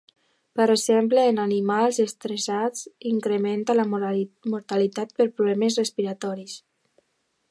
Per 0.59 0.65
exemple, 0.75 1.25
en 1.31 1.41
animals 1.43 1.99
estressats 2.05 2.81
s'incrementa 2.87 3.77
la 3.81 3.87
mortalitat 3.93 5.15
per 5.21 5.29
problemes 5.41 5.81
respiratoris. 5.83 6.57